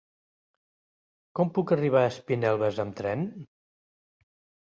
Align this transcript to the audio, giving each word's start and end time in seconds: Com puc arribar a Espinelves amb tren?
Com 1.39 1.51
puc 1.57 1.73
arribar 1.75 2.01
a 2.05 2.09
Espinelves 2.13 2.79
amb 2.85 2.97
tren? 3.01 3.27